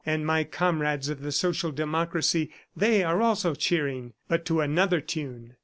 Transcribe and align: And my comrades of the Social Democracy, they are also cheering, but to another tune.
And 0.03 0.25
my 0.25 0.43
comrades 0.45 1.09
of 1.09 1.21
the 1.21 1.31
Social 1.31 1.71
Democracy, 1.71 2.49
they 2.75 3.03
are 3.03 3.21
also 3.21 3.53
cheering, 3.53 4.13
but 4.27 4.45
to 4.45 4.59
another 4.59 4.99
tune. 4.99 5.57